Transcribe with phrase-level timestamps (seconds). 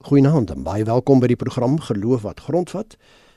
[0.00, 2.94] Goeienaand en baie welkom by die program Geloof wat grondvat.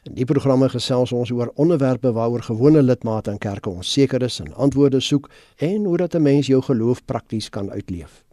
[0.07, 4.53] In die programme gesels ons oor onderwerpe waaroor gewone lidmate in kerke onseker is en
[4.55, 5.27] antwoorde soek
[5.59, 8.23] en hoe dat 'n mens jou geloof prakties kan uitleef.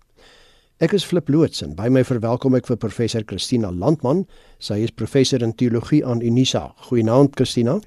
[0.78, 4.26] Ek is Flip Loots en by my verwelkom ek vir professor Christina Landman.
[4.58, 6.72] Sy is professor in teologie aan Unisa.
[6.76, 7.80] Goeienaand Christina.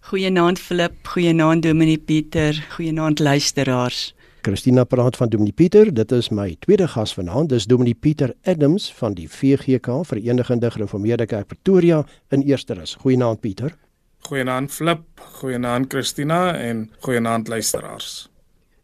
[0.00, 4.14] Goeienaand Flip, goeienaand Dominee Pieter, goeienaand luisteraars.
[4.42, 5.94] Christina praat van Dominee Pieter.
[5.94, 7.48] Dit is my tweede gas vanaand.
[7.48, 12.94] Dis Dominee Pieter Adams van die VGK, Verenigde Gereformeerde Kerk Pretoria in Eersterus.
[12.94, 13.76] Goeienaand Pieter.
[14.20, 15.00] Goeienaand Flip,
[15.40, 18.29] goeienaand Christina en goeienaand luisteraars.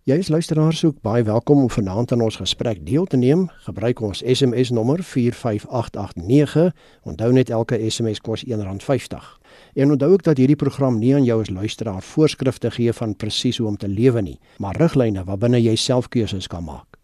[0.07, 3.49] Jy is luisteraars ook baie welkom om vanaand aan ons gesprek deel te neem.
[3.65, 6.69] Gebruik ons SMS nommer 45889.
[7.03, 9.27] Onthou net elke SMS kos R1.50.
[9.75, 13.59] En onthou ook dat hierdie program nie aan jou as luisteraar voorskrifte gee van presies
[13.59, 17.03] hoe om te lewe nie, maar riglyne waarbinne jy self keuses kan maak.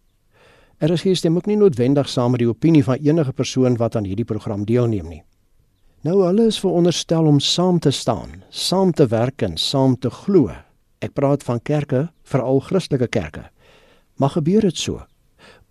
[0.79, 3.99] Er is hier stem ook nie noodwendig saam met die opinie van enige persoon wat
[3.99, 5.23] aan hierdie program deelneem nie.
[6.07, 10.53] Nou hulle is veronderstel om saam te staan, saam te werk en saam te glo.
[11.03, 13.49] Ek praat van kerke, veral Christelike kerke.
[14.15, 15.01] Maar gebeur dit so?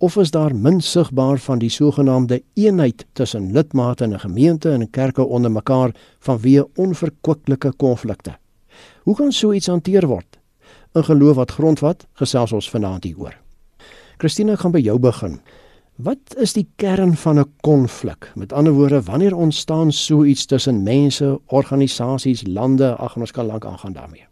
[0.03, 4.91] of is daar min sigbaar van die sogenaamde eenheid tussen lidmate in 'n gemeente en
[4.91, 8.37] kerke onder mekaar vanweë onverkwikkelike konflikte.
[9.03, 10.39] Hoe kan so iets hanteer word?
[10.95, 13.37] 'n Geloof wat grondvat, gesels ons vanaand hieroor.
[14.19, 15.41] Christina gaan by jou begin.
[15.97, 18.33] Wat is die kern van 'n konflik?
[18.35, 22.97] Met ander woorde, wanneer ontstaan so iets tussen mense, organisasies, lande?
[22.97, 24.32] Ag, ons kan lank aangaan daarmee.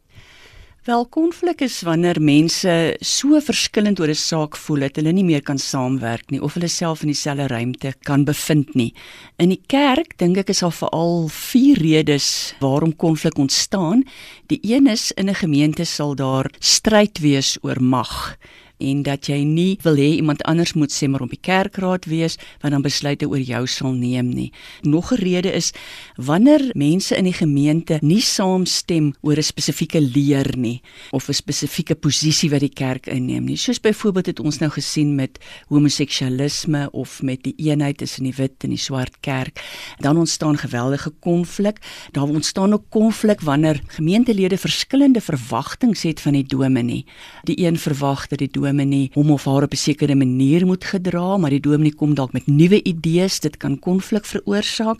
[0.84, 5.42] Wel konflik is wanneer mense so verskillend oor 'n saak voel dat hulle nie meer
[5.42, 8.94] kan saamwerk nie of hulle self in dieselfde ruimte kan bevind nie.
[9.36, 14.04] In die kerk dink ek is al veral vier redes waarom konflik ontstaan.
[14.46, 18.38] Die een is in 'n gemeente sal daar stryd wees oor mag
[18.80, 22.36] en dat jy nie wil hê iemand anders moet sê maar op die kerkraad wees
[22.62, 24.52] wat dan besluite oor jou sal neem nie.
[24.82, 25.72] Nog 'n rede is
[26.16, 31.94] wanneer mense in die gemeente nie saamstem oor 'n spesifieke leer nie of 'n spesifieke
[31.94, 33.56] posisie wat die kerk inneem nie.
[33.56, 35.38] Soos byvoorbeeld het ons nou gesien met
[35.68, 39.60] homoseksualisme of met die eenheid tussen die wit en die swart kerk,
[39.98, 41.78] dan ontstaan geweldige konflik.
[42.12, 47.04] Daar ontstaan ook konflik wanneer gemeentelede verskillende verwagtinge het van die dominee.
[47.42, 50.84] Die een verwag dat die dominee dominee hom of haar op 'n sekere manier moet
[50.84, 54.98] gedra, maar die dominee kom dalk met nuwe idees, dit kan konflik veroorsaak.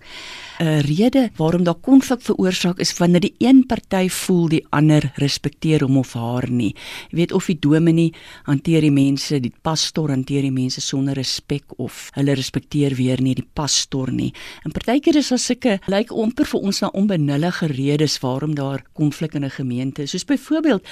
[0.61, 5.81] 'n Rede waarom daar konflik veroorsaak is wanneer die een party voel die ander respekteer
[5.81, 6.75] hom of haar nie.
[7.11, 11.65] Jy weet of die dominee hanteer die mense, die pastoor hanteer die mense sonder respek
[11.77, 14.35] of hulle respekteer weer nie die pastoor nie.
[14.65, 19.35] En partykeer is daar sulke lyk amper vir ons na onbenullige redes waarom daar konflik
[19.35, 20.11] in 'n gemeente is.
[20.11, 20.83] Soos byvoorbeeld,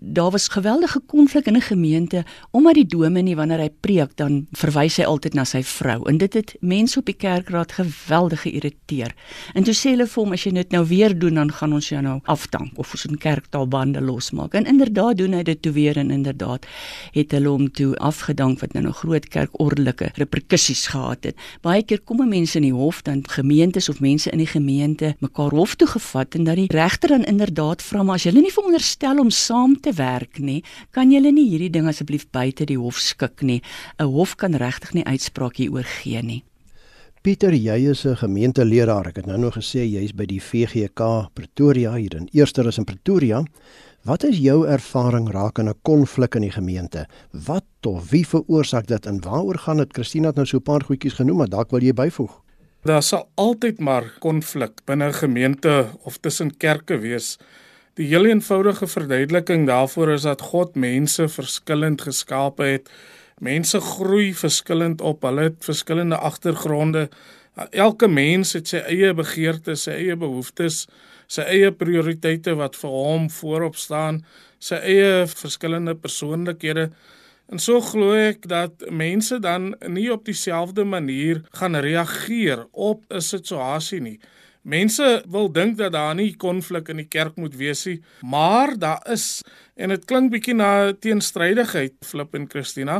[0.00, 4.98] daar was geweldige konflik in 'n gemeente omdat die dominee wanneer hy preek dan verwys
[5.00, 9.14] hy altyd na sy vrou en dit het mense op die kerkraad geweldig geïrriteer.
[9.54, 11.88] En toe sê hulle vir hom as jy dit nou weer doen dan gaan ons
[11.88, 14.54] jou nou afdank of ons in kerktaal bande losmaak.
[14.54, 16.66] En inderdaad doen hy dit toe weer en inderdaad
[17.14, 21.36] het hulle hom toe afgedank wat nou 'n groot kerk ordelike reperkusies gehad het.
[21.62, 25.54] Baie keer kom mense in die hof dan gemeentes of mense in die gemeente mekaar
[25.54, 29.20] hof toe gevat en dat die regter dan inderdaad vra maar as jy nie veronderstel
[29.22, 30.62] om saam te werk nie,
[30.94, 33.62] kan jy nie hierdie ding asseblief asseblief buite die hof skik nie.
[33.98, 36.44] 'n Hof kan regtig nie uitspraak hieroor gee nie.
[37.22, 39.08] Pieter, jy is 'n gemeenteleraar.
[39.08, 43.44] Ek het nou nog gesê jy's by die VGK Pretoria hier in Eersterus in Pretoria.
[44.04, 47.06] Wat is jou ervaring rakende 'n konflik in die gemeente?
[47.32, 49.92] Wat of wie veroorsaak dit en waaroor gaan dit?
[49.92, 52.42] Christina het nou so 'n paar goedjies genoem, maar dalk wil jy byvoeg.
[52.84, 57.38] Daar sal altyd maar konflik binne 'n gemeente of tussen kerke wees.
[57.98, 62.90] Die heel eenvoudige verduideliking daarvoor is dat God mense verskillend geskape het.
[63.42, 67.08] Mense groei verskillend op, hulle het verskillende agtergronde.
[67.70, 70.84] Elke mens het sy eie begeertes, sy eie behoeftes,
[71.26, 74.22] sy eie prioriteite wat vir hom voorop staan,
[74.62, 76.92] sy eie verskillende persoonlikhede.
[77.50, 83.20] En so glo ek dat mense dan nie op dieselfde manier gaan reageer op 'n
[83.20, 84.20] situasie nie.
[84.68, 89.00] Mense wil dink dat daar nie konflik in die kerk moet wees nie, maar daar
[89.08, 89.40] is
[89.80, 92.98] en dit klink bietjie na teenstrydigheid Flip en Christina,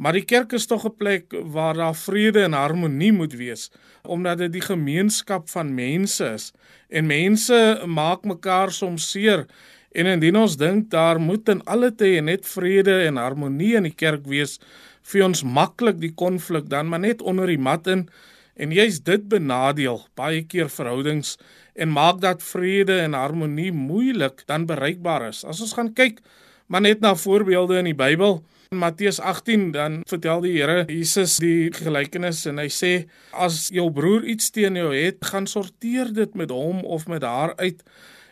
[0.00, 3.70] maar die kerk is tog 'n plek waar daar vrede en harmonie moet wees,
[4.08, 6.52] omdat dit die gemeenskap van mense is.
[6.88, 9.46] En mense maak mekaar soms seer
[9.92, 13.94] en indien ons dink daar moet in alle tye net vrede en harmonie in die
[13.94, 14.58] kerk wees,
[15.02, 18.08] vir ons maklik die konflik dan maar net onder die mat in
[18.54, 21.36] En jy's dit benadeel baie keer verhoudings
[21.74, 25.44] en maak dat vrede en harmonie moeilik dan bereikbaar is.
[25.44, 26.20] As ons gaan kyk
[26.66, 28.40] maar net na voorbeelde in die Bybel,
[28.72, 32.92] In Matteus 18 dan vertel die Here Jesus die gelykenis en hy sê
[33.36, 37.52] as jou broer iets teen jou het, gaan sorteer dit met hom of met haar
[37.58, 37.82] uit.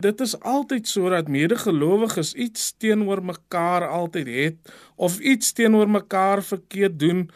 [0.01, 6.97] Dit is altyd sodat medegelowiges iets teenoor mekaar altyd het of iets teenoor mekaar verkeerd
[6.97, 7.27] doen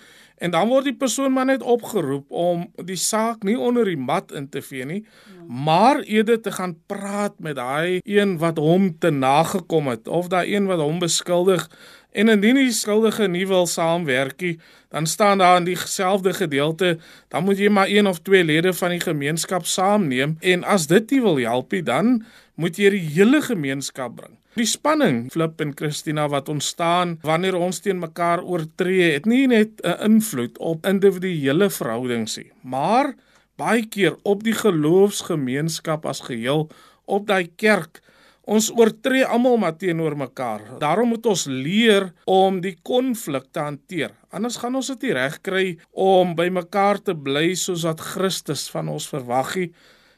[0.42, 4.32] En dan word die persoon maar net opgeroep om die saak nie onder die mat
[4.34, 5.44] in te vee nie, ja.
[5.46, 10.54] maar eerder te gaan praat met daai een wat hom te nagekom het of daai
[10.54, 11.69] een wat hom beskuldig.
[12.14, 14.58] En indien die skuldige nie wil saamwerkie,
[14.94, 16.98] dan staan daar in dieselfde gedeelte,
[17.28, 21.10] dan moet jy maar een of twee lede van die gemeenskap saamneem en as dit
[21.10, 22.20] nie wil help nie, dan
[22.54, 24.38] moet jy die hele gemeenskap bring.
[24.55, 29.81] Die spanning Flip en Christina wat ontstaan wanneer ons teen mekaar oortree, het nie net
[29.83, 33.15] 'n invloed op individuele verhoudings nie, maar
[33.59, 36.71] baie keer op die geloofsgemeenskap as geheel,
[37.05, 38.01] op daai kerk.
[38.45, 40.61] Ons oortree almal maar teenoor mekaar.
[40.79, 44.11] Daarom moet ons leer om die konflik te hanteer.
[44.31, 48.71] Anders gaan ons dit nie reg kry om by mekaar te bly soos wat Christus
[48.71, 49.73] van ons verwag het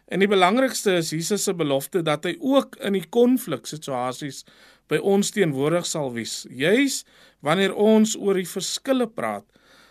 [0.06, 4.44] En die belangrikste is Jesus se belofte dat hy ook in die konfliksituasies
[4.90, 6.44] by ons teenwoordig sal wees.
[6.46, 7.00] Juis
[7.42, 9.44] wanneer ons oor die verskille praat.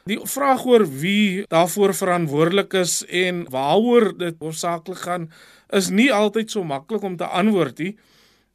[0.08, 5.32] Die vraag oor wie daarvoor verantwoordelik is en waaroor dit hoofsaaklik gaan,
[5.74, 7.96] is nie altyd so maklik om te antwoord nie.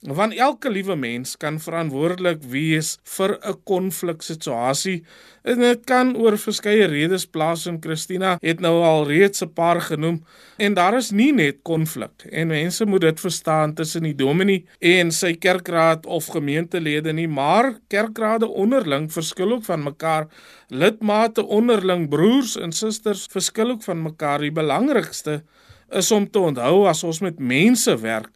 [0.00, 5.04] Want elke liewe mens kan verantwoordelik wees vir 'n konfliksituasie.
[5.44, 9.80] En dit kan oor verskeie redes plaas en Christina het nou al reeds 'n paar
[9.80, 10.24] genoem
[10.56, 15.12] en daar is nie net konflik en mense moet dit verstaan tussen die dominee en
[15.12, 20.26] sy kerkraad of gemeentelede nie, maar kerkrade onderling verskil ook van mekaar.
[20.68, 24.38] Lidmate onderling, broers en susters verskil ook van mekaar.
[24.38, 25.42] Die belangrikste
[25.90, 28.30] is om te onthou as ons met mense werk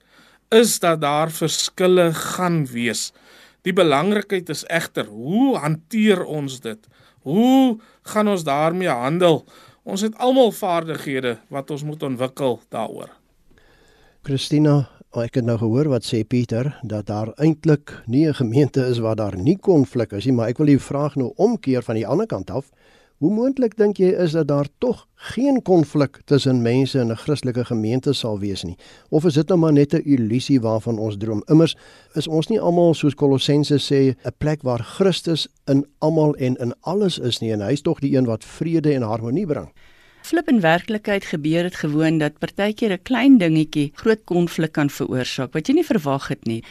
[0.55, 3.13] is dat daar verskille gaan wees.
[3.65, 6.79] Die belangrikheid is egter hoe hanteer ons dit?
[7.25, 9.45] Hoe gaan ons daarmee handel?
[9.85, 13.11] Ons het almal vaardighede wat ons moet ontwikkel daaroor.
[14.25, 14.87] Christina,
[15.23, 19.17] ek het nou gehoor wat sê Pieter dat daar eintlik nie 'n gemeente is waar
[19.17, 22.27] daar nie konflik is nie, maar ek wil die vraag nou omkeer van die ander
[22.27, 22.71] kant af.
[23.23, 27.65] Hoe moontlik dink jy is dat daar tog geen konflik tussen mense in 'n Christelike
[27.65, 28.77] gemeente sal wees nie?
[29.09, 31.43] Of is dit nou maar net 'n illusie waarvan ons droom?
[31.47, 31.77] Immers
[32.15, 36.75] is ons nie almal soos Kolossense sê 'n plek waar Christus in almal en in
[36.81, 39.73] alles is nie en hy is tog die een wat vrede en harmonie bring.
[40.23, 45.53] Flip in werklikheid gebeur dit gewoon dat partykeer 'n klein dingetjie groot konflik kan veroorsaak
[45.53, 46.65] wat jy nie verwag het nie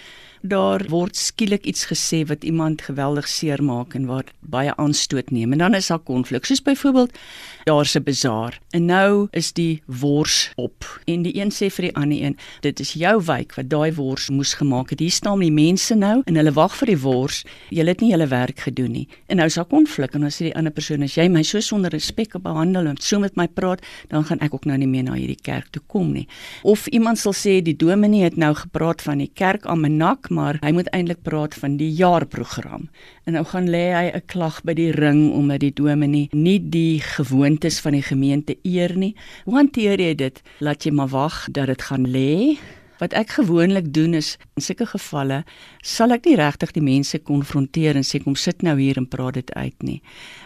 [0.43, 5.51] daar word skielik iets gesê wat iemand geweldig seermaak en waar baie aanstoot neem.
[5.55, 7.15] En dan is daar konflik soos byvoorbeeld
[7.63, 11.01] daar's 'n bazaar en nou is die wors op.
[11.05, 14.29] En die een sê vir die ander een dit is jou wyk wat daai wors
[14.29, 14.99] moes gemaak het.
[14.99, 17.45] Hier staan die mense nou en hulle wag vir die wors.
[17.69, 19.07] Jy het nie julle werk gedoen nie.
[19.27, 21.59] En nou is daar konflik en dan sê die ander persoon as jy my so
[21.59, 25.03] sonder respek behandel en so met my praat dan gaan ek ook nou nie meer
[25.03, 26.27] na hierdie kerk toe kom nie.
[26.63, 30.71] Of iemand sal sê die dominee het nou gepraat van die kerk Amenak maar hy
[30.75, 32.89] moet eintlik praat van die jaarprogram.
[33.25, 36.99] En nou gaan lê hy 'n klag by die ring omdat die dominee nie die
[36.99, 39.15] gewoontes van die gemeente eer nie.
[39.45, 40.41] Hoe hanteer jy dit?
[40.59, 42.57] Laat jy maar wag dat dit gaan lê?
[43.03, 45.43] Wat ek gewoonlik doen is in sulke gevalle
[45.81, 49.33] sal ek nie regtig die mense konfronteer en sê kom sit nou hier en praat
[49.33, 50.01] dit uit nie,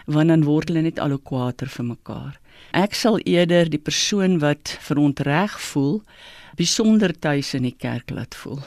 [0.06, 2.40] want dan word hulle net al hoe kwaader vir mekaar.
[2.72, 6.00] Ek sal eerder die persoon wat verontreg voel
[6.58, 8.58] besonder tuis in die kerk laat voel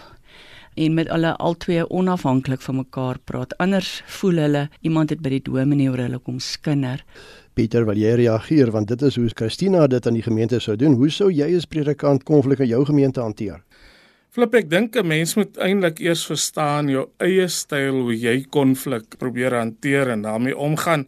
[0.76, 3.58] en met hulle albei onafhanklik van mekaar praat.
[3.58, 7.04] Anders voel hulle iemand het by die dominee oor hulle kom skinder.
[7.54, 10.96] Pieter, wil jy reageer want dit is hoe Christina dit aan die gemeente sou doen.
[11.00, 13.60] Hoe sou jy as predikant konflik in jou gemeente hanteer?
[14.32, 19.18] Flip, ek dink 'n mens moet eintlik eers verstaan jou eie styl hoe jy konflik
[19.18, 21.06] probeer hanteer en daarmee omgaan.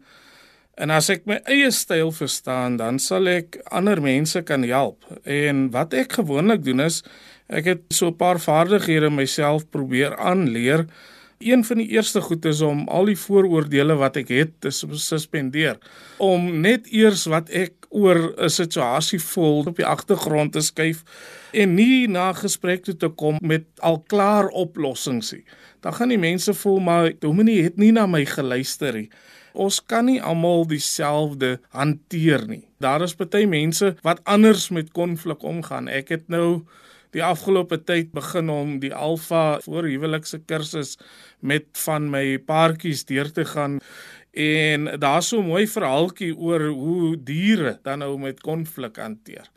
[0.75, 5.05] En as ek my eie styl verstaan, dan sal ek ander mense kan help.
[5.24, 7.03] En wat ek gewoonlik doen is
[7.47, 10.85] Ek het so 'n paar vaardighede myself probeer aanleer.
[11.39, 15.77] Een van die eerste goed is om al die vooroordeele wat ek het te suspendeer.
[16.17, 21.03] Om net eers wat ek oor 'n situasie voel op die agtergrond te skuif
[21.51, 25.43] en nie na gesprek toe te kom met al klaar oplossings nie.
[25.81, 29.09] Dan gaan die mense voel maar Dominee het nie na my geluister nie.
[29.53, 32.63] Ons kan nie almal dieselfde hanteer nie.
[32.79, 35.88] Daar is baie mense wat anders met konflik omgaan.
[35.88, 36.63] Ek het nou
[37.13, 40.98] die afgelope tyd begin om die alfa voorhuwelikse kursus
[41.39, 43.79] met van my paartjies deur te gaan
[44.34, 49.50] en daar's so 'n mooi verhaaltjie oor hoe diere dan nou met konflik hanteer.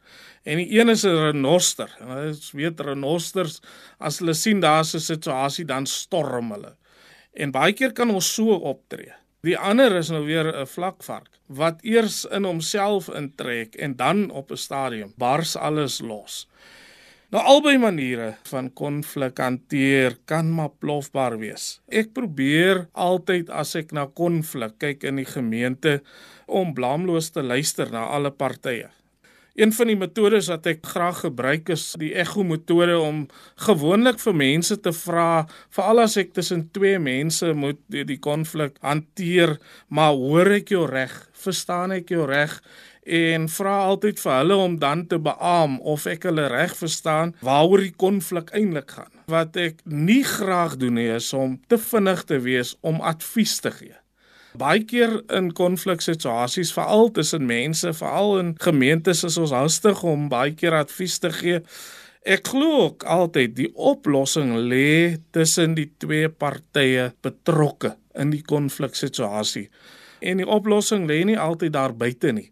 [0.44, 1.96] En die een is 'n renoster.
[1.98, 3.60] En hulle weet renosters
[3.98, 6.76] as hulle sien daar's 'n situasie dan storm hulle.
[7.32, 9.12] En baie keer kan ons so optree.
[9.40, 14.50] Die ander is nou weer 'n vlakvark wat eers in homself intrek en dan op
[14.50, 16.48] 'n stadium bars alles los.
[17.34, 21.80] Nou albei maniere van konflik hanteer kan maar plofbaar wees.
[21.90, 25.96] Ek probeer altyd as ek na konflik kyk in die gemeente
[26.46, 28.92] om blaamloos te luister na alle partye.
[29.56, 33.22] Een van die metodes wat ek graag gebruik is die ego metode om
[33.64, 39.56] gewoonlik vir mense te vra, veral as ek tussen twee mense moet die konflik hanteer,
[39.88, 41.14] maar hoor ek jou reg?
[41.42, 42.60] Verstaan ek jou reg?
[43.06, 47.84] En vra altyd vir hulle om dan te beamoen of ek hulle reg verstaan waaroor
[47.84, 49.12] die konflik eintlik gaan.
[49.30, 53.70] Wat ek nie graag doen nie is om te vinnig te wees om advies te
[53.70, 53.94] gee.
[54.56, 60.54] Baie keer in konfliksituasies, veral tussen mense, veral in gemeentes is ons hastig om baie
[60.56, 61.60] keer advies te gee.
[62.26, 69.68] Ek glo ook altyd die oplossing lê tussen die twee partye betrokke in die konfliksituasie.
[70.24, 72.48] En die oplossing lê nie altyd daar buite nie.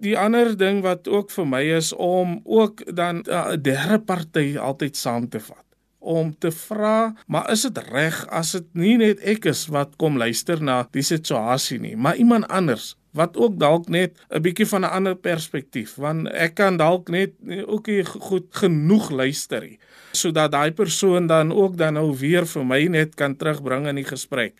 [0.00, 4.96] Die ander ding wat ook vir my is om ook dan 'n derde party altyd
[4.96, 5.64] saam te vat
[6.00, 10.16] om te vra, maar is dit reg as dit nie net ek is wat kom
[10.16, 14.84] luister na die situasie nie, maar iemand anders wat ook dalk net 'n bietjie van
[14.84, 17.32] 'n ander perspektief, want ek kan dalk net
[17.66, 19.78] ook nie goed genoeg luister nie,
[20.12, 24.04] sodat daai persoon dan ook dan nou weer vir my net kan terugbring in die
[24.04, 24.54] gesprek.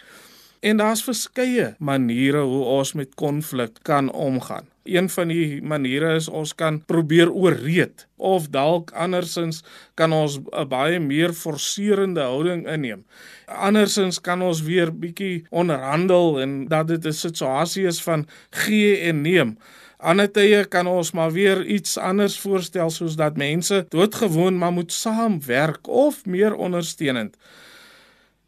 [0.60, 4.69] En daar's verskeie maniere hoe ons met konflik kan omgaan.
[4.84, 9.60] Een van die maniere is ons kan probeer ooreed of dalk andersins
[9.94, 13.04] kan ons 'n baie meer forcerende houding inneem.
[13.46, 19.20] Andersins kan ons weer bietjie onderhandel en dat dit 'n situasie is van gee en
[19.22, 19.58] neem.
[19.98, 24.92] Ander tye kan ons maar weer iets anders voorstel soos dat mense doodgewoon maar moet
[24.92, 27.36] saamwerk of meer ondersteunend.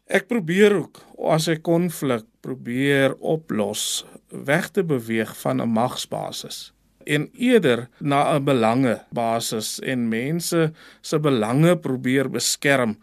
[0.09, 0.99] Ek probeer ook
[1.29, 6.73] as ek konflik probeer oplos, weg te beweeg van 'n magsbasis
[7.05, 10.71] en eerder na 'n belangebasis en mense
[11.01, 12.97] se belange probeer beskerm.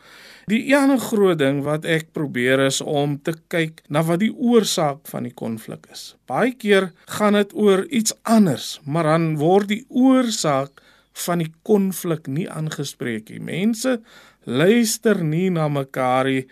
[0.47, 5.07] Die ander groot ding wat ek probeer is om te kyk na wat die oorsaak
[5.09, 6.17] van die konflik is.
[6.27, 10.83] Baie keer gaan dit oor iets anders, maar dan word die oorsaak
[11.13, 13.41] van die konflik nie aangespreek nie.
[13.41, 14.01] Mense
[14.45, 16.47] luister nie na mekaar nie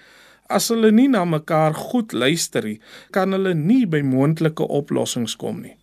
[0.48, 2.78] As hulle nie na mekaar goed luister nie,
[3.12, 5.74] kan hulle nie by moontlike oplossings kom nie.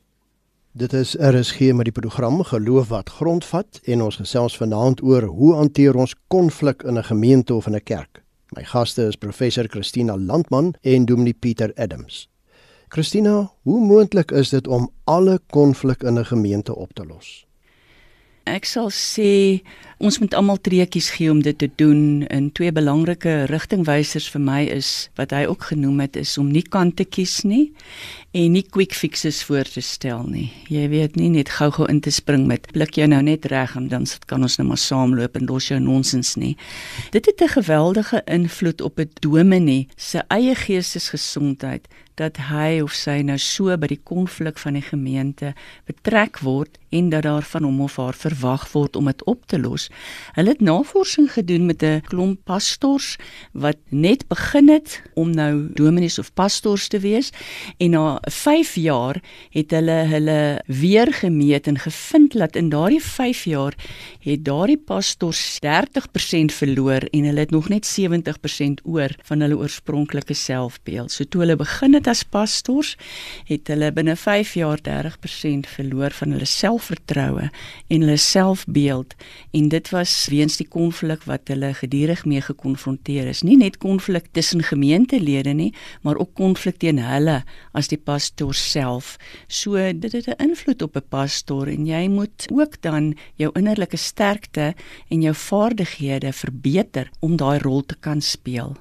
[0.74, 5.53] Dit is RSG met die program Geloof wat grondvat en ons gesels vanaand oor hoe
[5.62, 8.24] hanteer ons konflik in 'n gemeente of in 'n kerk.
[8.55, 12.27] My gaste is professor Christina Landman en Dominee Pieter Adams.
[12.89, 17.45] Christina, hoe moontlik is dit om alle konflik in 'n gemeente op te los?
[18.46, 19.64] Ek sal sê
[19.98, 22.25] ons moet almal treetjies gee om dit te doen.
[22.30, 26.62] En twee belangrike rigtingwysers vir my is wat hy ook genoem het is om nie
[26.62, 27.72] kant te kies nie
[28.36, 30.52] en nie quick fixes voor te stel nie.
[30.70, 33.88] Jy weet nie net gou-gou in te spring met blik jy nou net reg en
[33.90, 36.54] dan kan ons nou maar saamloop en los jou nonsens nie.
[37.16, 43.22] Dit het 'n geweldige invloed op 'n dominee se eie geestesgesondheid dat hy of sy
[43.22, 45.54] nou so by die konflik van die gemeente
[45.86, 49.60] betrek word en dat daar van hom of haar verwag word om dit op te
[49.60, 49.90] los.
[50.32, 53.16] Hulle het navorsing gedoen met 'n klomp pastors
[53.52, 57.30] wat net begin het om nou dominees of pastors te wees
[57.78, 63.44] en na 5 jaar het hulle hulle weer gemeet en gevind dat in daardie 5
[63.44, 63.74] jaar
[64.25, 70.34] het daardie pastors 30% verloor en hulle het nog net 70% oor van hulle oorspronklike
[70.34, 71.13] selfbeeld.
[71.13, 72.96] So toe hulle begin het as pastors,
[73.46, 77.50] het hulle binne 5 jaar 30% verloor van hulle selfvertroue
[77.88, 79.13] en hulle selfbeeld
[79.53, 83.44] en dit was weens die konflik wat hulle gedurig mee gekonfronteer is.
[83.46, 87.44] Nie net konflik tussen gemeentelede nie, maar ook konflik teen hulle
[87.77, 89.15] as die pastoor self.
[89.48, 93.98] So dit het 'n invloed op 'n pastoor en jy moet ook dan jou innerlike
[94.15, 94.74] sterkte
[95.12, 98.75] en jou vaardighede verbeter om daai rol te kan speel.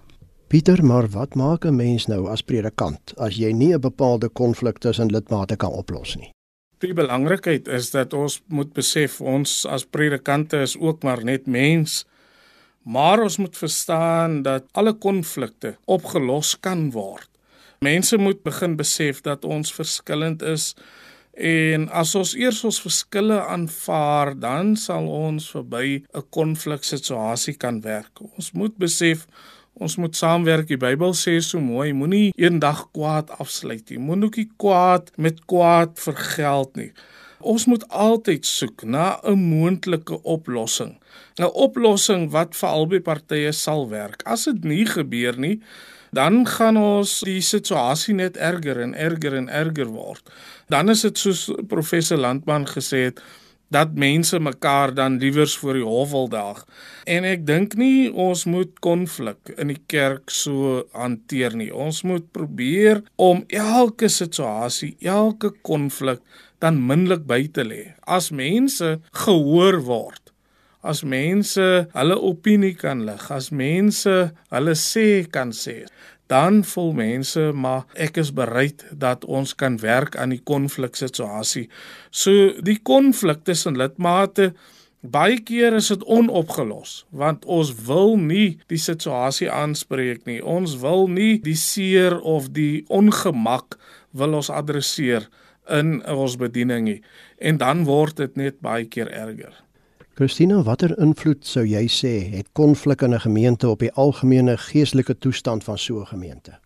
[0.49, 4.79] Pieter, maar wat maak 'n mens nou as predikant as jy nie 'n bepaalde konflik
[4.79, 6.31] tussen lidmate kan oplos nie?
[6.79, 12.05] Die belangrikheid is dat ons moet besef ons as predikante is ook maar net mens.
[12.85, 17.29] Maar ons moet verstaan dat alle konflikte opgelos kan word.
[17.81, 20.75] Mense moet begin besef dat ons verskillend is
[21.37, 28.21] en as ons eers ons verskille aanvaar, dan sal ons verby 'n konfliksituasie kan werk.
[28.37, 29.27] Ons moet besef
[29.75, 30.69] Ons moet saamwerk.
[30.71, 33.99] Die Bybel sê so mooi, moenie eendag kwaad afsluit nie.
[33.99, 36.93] Moenie kwaad met kwaad vergeld nie.
[37.45, 40.95] Ons moet altyd soek na 'n moontlike oplossing.
[41.39, 44.23] 'n Oplossing wat vir albei partye sal werk.
[44.25, 45.61] As dit nie gebeur nie,
[46.15, 50.23] dan gaan ons die situasie net erger en erger en erger word.
[50.73, 53.23] Dan is dit soos professor Landman gesê het
[53.75, 56.61] dat mense mekaar dan liewers voor die hof wil daag.
[57.11, 61.73] En ek dink nie ons moet konflik in die kerk so hanteer nie.
[61.75, 66.23] Ons moet probeer om elke situasie, elke konflik
[66.63, 67.83] dan minlik by te lê.
[68.07, 70.24] As mense gehoor word,
[70.85, 71.65] as mense
[71.95, 74.15] hulle opinie kan lig, as mense
[74.53, 75.85] hulle sê kan sê,
[76.33, 81.67] dan voel mense maar ek is bereid dat ons kan werk aan die konfliksituasie.
[82.11, 84.53] So die konflik tussen lidmate
[85.05, 90.41] baie keer is dit onopgelos want ons wil nie die situasie aanspreek nie.
[90.41, 93.77] Ons wil nie die seer of die ongemak
[94.17, 95.29] wil ons adresseer
[95.69, 97.01] in ons bediening nie.
[97.39, 99.64] En dan word dit net baie keer erger.
[100.15, 105.19] Christina, watter invloed sou jy sê het konflik in 'n gemeente op die algemene geestelike
[105.19, 106.59] toestand van so 'n gemeente?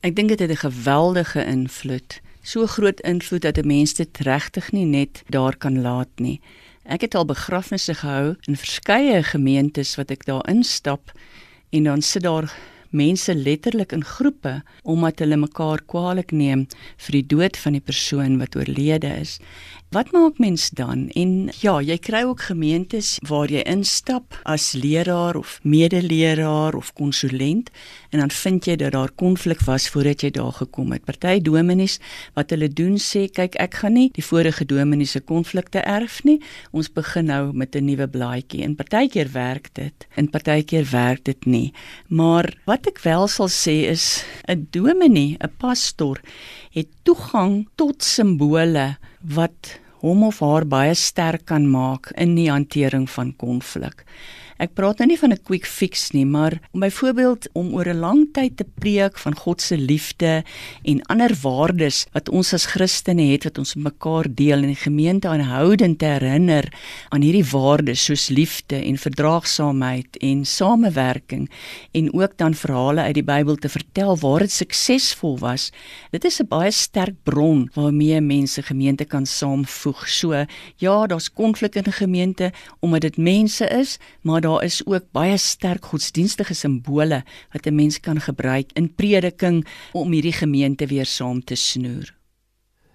[0.00, 2.20] Ek dink dit het 'n geweldige invloed.
[2.42, 6.40] So groot invloed dat 'n mens dit regtig nie net daar kan laat nie.
[6.84, 11.12] Ek het al begrafnisse gehou in verskeie gemeentes wat ek daar instap
[11.70, 12.54] en dan sit daar
[12.90, 16.66] mense letterlik in groepe omdat hulle mekaar kwaadlik neem
[16.96, 19.38] vir die dood van die persoon wat oorlede is.
[19.92, 21.10] Wat maak mens dan?
[21.12, 27.68] En ja, jy kry ook gemeentes waar jy instap as leraar of medeleraar of konsulent
[28.08, 31.04] en dan vind jy dat daar konflik was voordat jy daar gekom het.
[31.04, 31.98] Party dominees
[32.32, 36.38] wat hulle doen sê, kyk, ek gaan nie die vorige dominees se konflikte erf nie.
[36.72, 38.64] Ons begin nou met 'n nuwe blaadjie.
[38.64, 41.72] En partykeer werk dit en partykeer werk dit nie.
[42.08, 46.20] Maar wat ek wel sal sê is 'n dominee, 'n pastor
[46.70, 53.06] het toegang tot simbole wat hom of haar baie sterk kan maak in die hantering
[53.10, 54.02] van konflik.
[54.58, 57.98] Ek praat nou nie van 'n quick fix nie, maar om byvoorbeeld om oor 'n
[57.98, 60.44] lang tyd te preek van God se liefde
[60.82, 65.28] en ander waardes wat ons as Christene het wat ons mekaar deel in die gemeente
[65.28, 66.72] aanhoudend te herinner
[67.08, 71.50] aan hierdie waardes soos liefde en verdraagsaamheid en samewerking
[71.92, 75.70] en ook dan verhale uit die Bybel te vertel waar dit suksesvol was.
[76.10, 80.08] Dit is 'n baie sterk bron waarmee mense gemeente kan saamvoeg.
[80.08, 80.44] So
[80.76, 85.36] ja, daar's konflik in 'n gemeente omdat dit mense is, maar daar is ook baie
[85.38, 91.44] sterk godsdienstige simbole wat 'n mens kan gebruik in prediking om hierdie gemeente weer saam
[91.44, 92.14] te snoer.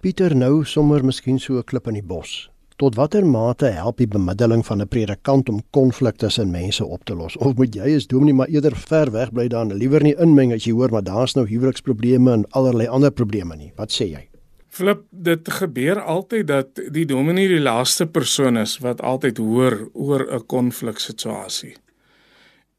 [0.01, 2.49] Pieter nou sommer miskien so 'n klip in die bos.
[2.77, 7.15] Tot watter mate help die bemiddeling van 'n predikant om konflikte tussen mense op te
[7.15, 7.37] los?
[7.37, 10.63] Of moet jy as dominee maar eerder ver weg bly dan liewer nie inmeng as
[10.63, 13.71] jy hoor maar daar's nou huweliksprobleme en allerlei ander probleme nie?
[13.75, 14.37] Wat sê jy?
[14.77, 20.21] Flip, dit gebeur altyd dat die dominee die laaste persoon is wat altyd hoor oor
[20.35, 21.73] 'n konfliksituasie.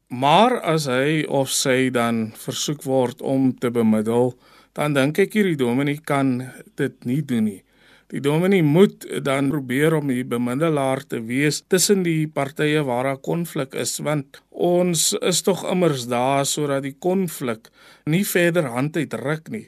[0.07, 4.31] Maar as hy of sy dan versoek word om te bemiddel,
[4.73, 7.63] dan dink ek hierdie dominee kan dit nie doen nie.
[8.09, 13.21] Die dominee moet dan probeer om die bemiddelaar te wees tussen die partye waar daar
[13.21, 17.69] konflik is, want ons is tog immers daar sodat die konflik
[18.05, 19.67] nie verder hand uitruk nie.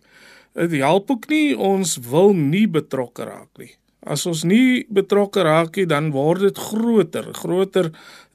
[0.57, 3.71] Dit help ook nie ons wil nie betrokke raak nie.
[4.01, 7.91] As ons nie betrokke raak nie, dan word dit groter, groter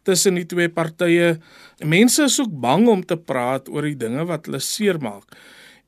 [0.07, 1.37] tussen die twee partye.
[1.85, 5.35] Mense is ook bang om te praat oor die dinge wat hulle seermaak.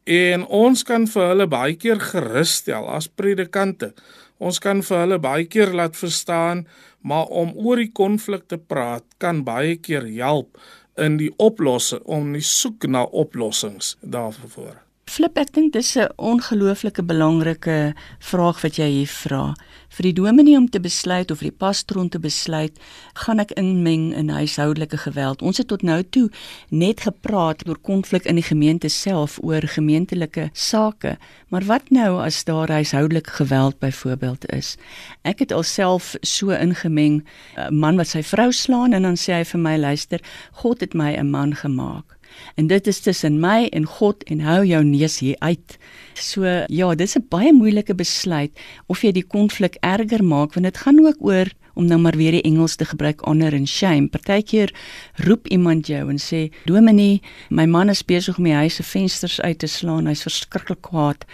[0.09, 3.93] En ons kan vir hulle baie keer gerusstel as predikante.
[4.39, 6.67] Ons kan vir hulle baie keer laat verstaan,
[7.01, 10.59] maar om oor die konflik te praat kan baie keer help
[10.99, 14.88] in die oplossing om die soek na oplossings daarvoor.
[15.09, 19.55] Flip, ek dink dis 'n ongelooflike belangrike vraag wat jy hier vra.
[19.89, 22.77] Vir die dominee om te besluit of vir die pastoor om te besluit,
[23.15, 25.41] gaan ek inmeng in huishoudelike geweld.
[25.43, 26.29] Ons het tot nou toe
[26.69, 31.17] net gepraat oor konflik in die gemeente self, oor gemeentelike sake.
[31.49, 34.77] Maar wat nou as daar huishoudelike geweld byvoorbeeld is?
[35.25, 37.25] Ek het alself so ingemeng,
[37.57, 40.21] 'n man wat sy vrou slaan en dan sê hy vir my, luister,
[40.53, 42.18] God het my 'n man gemaak
[42.55, 45.79] en dit is tussen my en God en hou jou neus hier uit.
[46.15, 48.51] So ja, dis 'n baie moeilike besluit
[48.87, 51.47] of jy die konflik erger maak want dit gaan ook oor
[51.79, 54.09] om nou maar weer die Engels te gebruik honor en shame.
[54.09, 54.75] Partykeer
[55.15, 59.41] roep iemand jou en sê: "Dominee, my man is besig om die huis se vensters
[59.41, 60.07] uit te slaan.
[60.07, 61.25] Hy's verskriklik kwaad.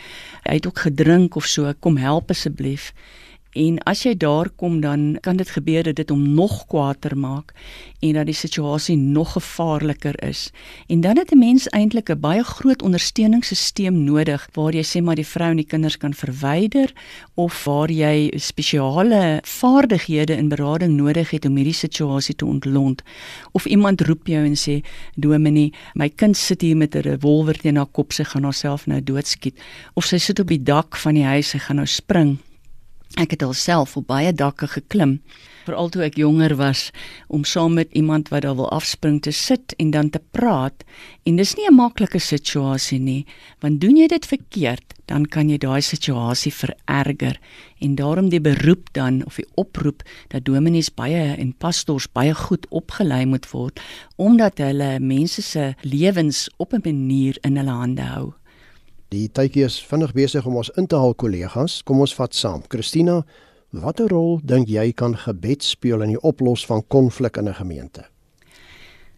[0.43, 1.73] Hy het ook gedrink of so.
[1.81, 2.93] Kom help asseblief."
[3.55, 7.53] En as jy daar kom dan kan dit gebeur dat dit hom nog kwaader maak
[8.03, 10.51] en dat die situasie nog gevaarliker is.
[10.87, 15.15] En dan het 'n mens eintlik 'n baie groot ondersteuningssisteem nodig waar jy sê maar
[15.15, 16.93] die vrou en die kinders kan verwyder
[17.35, 23.03] of waar jy spesiale vaardighede in berading nodig het om hierdie situasie te ontlont.
[23.53, 27.77] Of iemand roep jou en sê Dominee, my kind sit hier met 'n revolver teen
[27.77, 29.61] haar kop, sy gaan haarself nou doodskiet.
[29.95, 32.39] Of sy sit op die dak van die huis, sy gaan nou spring.
[33.15, 35.21] Ek het alself op baie dakke geklim
[35.65, 36.91] veral toe ek jonger was
[37.33, 40.85] om saam met iemand wat daar wil afspring te sit en dan te praat.
[41.25, 43.25] En dis nie 'n maklike situasie nie
[43.61, 47.41] want doen jy dit verkeerd dan kan jy daai situasie vererger.
[47.81, 52.67] En daarom die beroep dan of die oproep dat dominees baie en pastors baie goed
[52.71, 53.81] opgelei moet word
[54.17, 58.35] omdat hulle mense se lewens op 'n manier in hulle hande hou
[59.15, 61.83] Die tydjie is vinnig besig om ons in te haal kollegas.
[61.87, 62.65] Kom ons vat saam.
[62.73, 63.21] Christina,
[63.75, 68.05] Watter rol dink jy kan gebed speel in die oplos van konflik in 'n gemeente?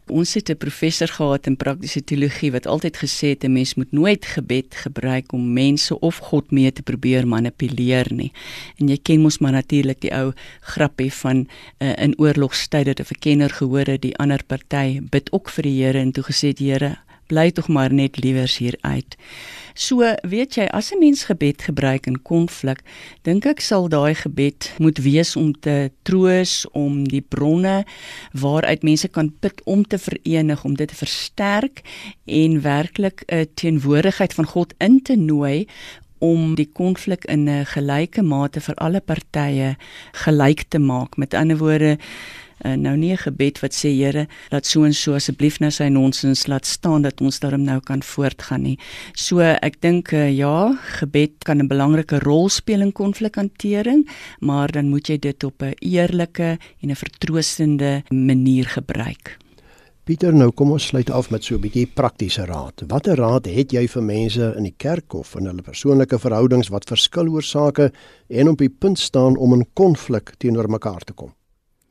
[0.08, 3.92] Ons het 'n professor gehad in praktiese teologie wat altyd gesê het 'n mens moet
[3.92, 8.32] nooit gebed gebruik om mense of God mee te probeer manipuleer nie.
[8.78, 13.04] En jy ken mos maar natuurlik die ou grappie van uh, in oorlogstyd dat 'n
[13.04, 16.70] verkenner gehoor het die ander party bid ook vir die Here en toe gesê die
[16.72, 19.16] Here bly tog maar net liewers hier uit.
[19.74, 22.80] So, weet jy, as 'n mens gebed gebruik in konflik,
[23.22, 27.84] dink ek sal daai gebed moet wees om te troos, om die bronne
[28.32, 31.82] waaruit mense kan put om te verenig, om dit te versterk
[32.24, 35.66] en werklik 'n teenwoordigheid van God in te nooi
[36.18, 39.76] om die konflik in 'n gelyke mate vir alle partye
[40.12, 41.16] gelyk te maak.
[41.16, 41.98] Met ander woorde,
[42.64, 45.88] uh, nou nie 'n gebed wat sê Here, laat so en so asseblief nou sy
[45.88, 48.78] nonsens laat staan dat ons daarom nou kan voortgaan nie.
[49.14, 54.08] So ek dink uh, ja, gebed kan 'n belangrike rol speel in konflikhantering,
[54.40, 59.38] maar dan moet jy dit op 'n eerlike en 'n vertroostende manier gebruik.
[60.06, 62.84] Pieter, nou kom ons sluit af met so 'n bietjie praktiese raad.
[62.86, 66.86] Watter raad het jy vir mense in die kerk of in hulle persoonlike verhoudings wat
[66.86, 67.90] verskil oor sake
[68.28, 71.34] en op die punt staan om in konflik teenoor mekaar te kom?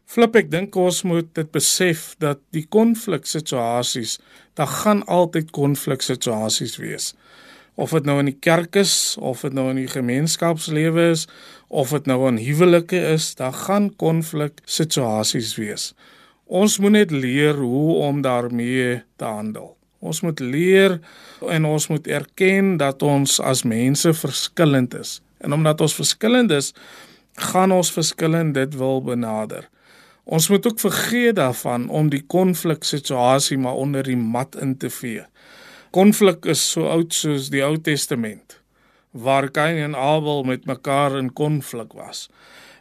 [0.05, 4.19] Flip ek dink ons moet dit besef dat die konfliksituasies,
[4.55, 7.13] daar gaan altyd konfliksituasies wees.
[7.75, 11.25] Of dit nou in die kerk is, of dit nou in die gemeenskapslewe is,
[11.67, 15.89] of dit nou in huwelike is, daar gaan konfliksituasies wees.
[16.45, 19.73] Ons moet net leer hoe om daarmee te handel.
[20.05, 20.99] Ons moet leer
[21.49, 25.19] en ons moet erken dat ons as mense verskillend is.
[25.41, 26.73] En omdat ons verskillend is,
[27.51, 29.65] gaan ons verskillend dit wil benader.
[30.25, 35.21] Ons moet ook vergeet daarvan om die konfliksituasie maar onder die mat in te vee.
[35.93, 38.59] Konflik is so oud soos die Ou Testament
[39.15, 42.25] waar Kain en Abel met mekaar in konflik was.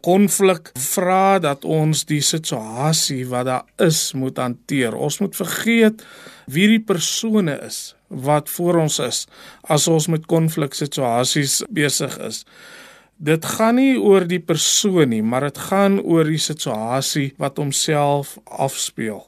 [0.02, 4.96] Konflik vra dat ons die situasie wat daar is moet hanteer.
[4.96, 6.02] Ons moet vergeet
[6.50, 9.24] wie die persone is wat voor ons is
[9.62, 12.42] as ons met konfliksituasies besig is
[13.24, 18.36] dit gaan nie oor die persoon nie, maar dit gaan oor die situasie wat homself
[18.44, 19.22] afspeel.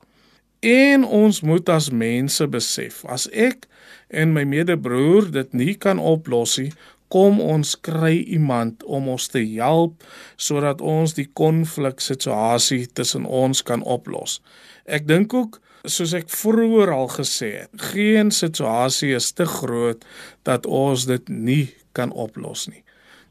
[0.60, 3.64] En ons moet as mense besef, as ek
[4.08, 6.72] en my medebroer dit nie kan oplos nie,
[7.08, 10.02] kom ons kry iemand om ons te help
[10.36, 14.40] sodat ons die konfliksituasie tussen ons kan oplos.
[14.84, 20.02] Ek dink ook soos ek vroeër al gesê het, geen situasie is te groot
[20.42, 22.82] dat ons dit nie kan oplos nie.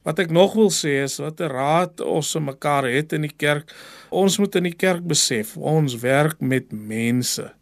[0.05, 3.35] Wat ek nog wil sê is wat 'n raad ons se mekaar het in die
[3.37, 3.73] kerk.
[4.09, 7.53] Ons moet in die kerk besef, ons werk met mense.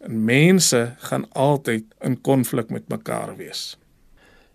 [0.00, 3.76] En mense gaan altyd in konflik met mekaar wees.